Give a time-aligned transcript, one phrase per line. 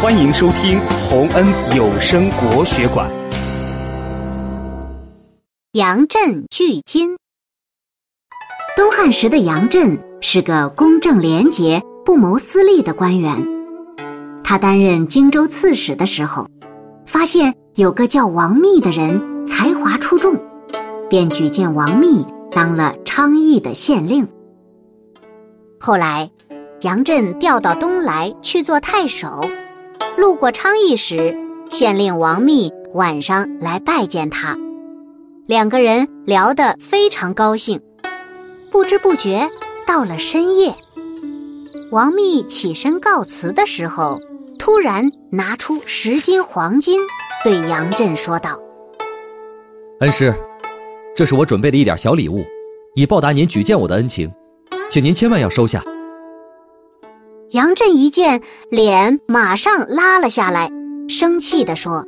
[0.00, 1.44] 欢迎收听洪恩
[1.76, 3.10] 有声国学馆。
[5.72, 7.16] 杨震拒金。
[8.76, 13.44] 东汉时的杨震是个公正廉洁、不谋私利的官员。
[14.44, 16.48] 他担任荆州刺史的时候，
[17.04, 20.36] 发现有个叫王密的人才华出众，
[21.10, 24.24] 便举荐王密当了昌邑的县令。
[25.80, 26.30] 后来，
[26.82, 29.44] 杨震调到东来去做太守。
[30.18, 31.32] 路过昌邑时，
[31.70, 34.58] 县令王密晚上来拜见他，
[35.46, 37.80] 两个人聊得非常高兴。
[38.68, 39.48] 不知不觉
[39.86, 40.74] 到了深夜，
[41.92, 44.18] 王密起身告辞的时候，
[44.58, 46.98] 突然拿出十斤黄金，
[47.44, 48.58] 对杨震说道
[50.02, 50.34] ：“恩师，
[51.14, 52.44] 这是我准备的一点小礼物，
[52.96, 54.28] 以报答您举荐我的恩情，
[54.90, 55.80] 请您千万要收下。”
[57.52, 60.70] 杨震一见，脸马上拉了下来，
[61.08, 62.04] 生气地说：“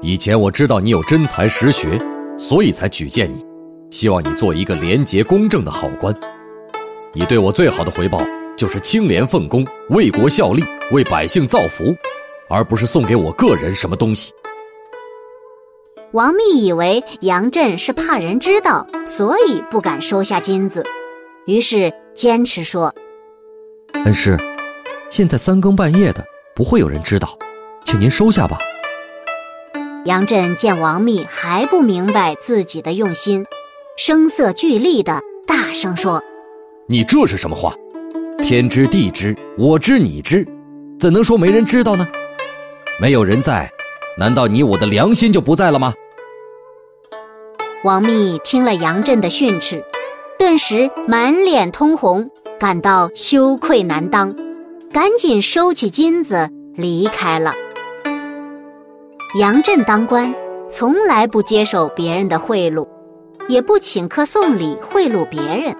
[0.00, 2.00] 以前我知道你有真才实学，
[2.38, 3.44] 所以才举荐你，
[3.90, 6.14] 希望你做一个廉洁公正的好官。
[7.12, 8.18] 你对我最好的回报，
[8.56, 11.94] 就是清廉奉公，为国效力，为百姓造福，
[12.48, 14.32] 而不是送给我个人什么东西。”
[16.12, 20.82] 王密以为杨震是怕人知道，所以不敢收下金子，
[21.44, 22.94] 于是坚持说。
[24.04, 24.36] 恩师，
[25.08, 27.28] 现在三更半夜的，不会有人知道，
[27.84, 28.58] 请您收下吧。
[30.04, 33.44] 杨震见王密还不明白自己的用心，
[33.96, 36.22] 声色俱厉的大声说
[36.86, 37.74] ：“你这是什么话？
[38.42, 40.46] 天知地知，我知你知，
[40.98, 42.06] 怎能说没人知道呢？
[43.00, 43.70] 没有人在，
[44.18, 45.94] 难道你我的良心就不在了吗？”
[47.84, 49.82] 王密听了杨震的训斥，
[50.38, 52.28] 顿时满脸通红。
[52.58, 54.34] 感到羞愧难当，
[54.96, 57.52] 赶紧收起金子离开了。
[59.38, 60.34] 杨震当官，
[60.70, 62.88] 从来不接受别人的贿赂，
[63.46, 65.76] 也不请客送礼贿赂别人。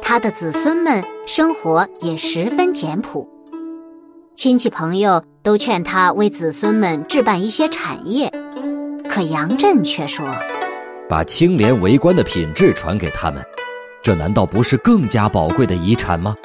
[0.00, 3.28] 他的子孙们生活也十分简朴，
[4.36, 8.32] 亲戚朋友都劝他为子孙们置办一些产业，
[9.10, 10.24] 可杨震却说
[11.10, 13.42] ：“把清廉为官的品质传给他们。”
[14.00, 16.36] 这难道不是更加宝贵的遗产吗？